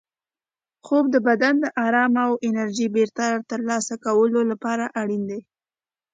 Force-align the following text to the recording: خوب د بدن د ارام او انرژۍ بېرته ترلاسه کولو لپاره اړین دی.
خوب 0.85 1.05
د 1.11 1.15
بدن 1.27 1.55
د 1.59 1.65
ارام 1.85 2.13
او 2.25 2.31
انرژۍ 2.47 2.87
بېرته 2.95 3.25
ترلاسه 3.49 3.95
کولو 4.05 4.39
لپاره 4.51 4.85
اړین 5.01 5.23
دی. 5.29 5.41